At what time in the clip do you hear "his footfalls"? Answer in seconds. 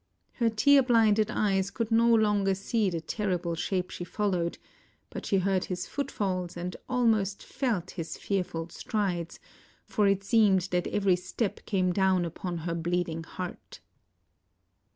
5.65-6.57